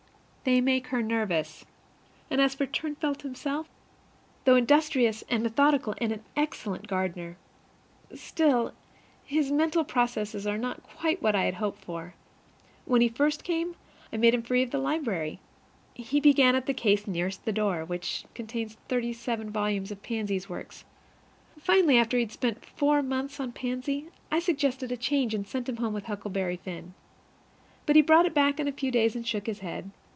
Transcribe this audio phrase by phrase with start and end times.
[0.43, 1.65] They make her nervous.
[2.31, 3.69] And as for Turnfelt himself,
[4.43, 7.37] though industrious and methodical and an excellent gardener,
[8.15, 8.73] still,
[9.23, 12.15] his mental processes are not quite what I had hoped for.
[12.85, 13.75] When he first came,
[14.11, 15.39] I made him free of the library.
[15.93, 20.49] He began at the case nearest the door, which contains thirty seven volumes of Pansy's
[20.49, 20.85] works.
[21.59, 25.69] Finally, after he had spent four months on Pansy, I suggested a change, and sent
[25.69, 26.95] him home with "Huckleberry Finn."
[27.85, 29.91] But he brought it back in a few days, and shook his head.